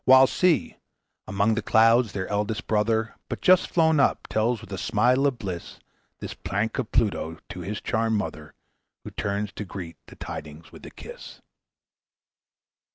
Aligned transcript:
While 0.05 0.25
see! 0.25 0.77
among 1.27 1.53
the 1.53 1.61
clouds, 1.61 2.13
their 2.13 2.27
eldest 2.27 2.65
brother, 2.65 3.13
But 3.29 3.39
just 3.39 3.69
flown 3.69 3.99
up, 3.99 4.25
tells 4.29 4.59
with 4.59 4.73
a 4.73 4.77
smile 4.79 5.27
of 5.27 5.37
bliss, 5.37 5.77
This 6.21 6.33
prank 6.33 6.79
of 6.79 6.91
Pluto 6.91 7.37
to 7.49 7.59
his 7.59 7.81
charmed 7.81 8.17
mother, 8.17 8.55
Who 9.03 9.11
turns 9.11 9.51
to 9.51 9.63
greet 9.63 9.97
the 10.07 10.15
tidings 10.15 10.71
with 10.71 10.83
a 10.87 10.89
kiss." 10.89 11.39